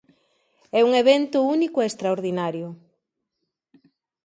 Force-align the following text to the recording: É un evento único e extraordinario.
É 0.79 0.81
un 0.87 0.91
evento 1.03 1.37
único 1.55 1.77
e 1.81 1.87
extraordinario. 1.89 2.67